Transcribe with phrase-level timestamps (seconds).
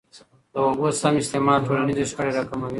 [0.53, 2.69] د اوبو سم استعمال ټولنیزي شخړي را کموي.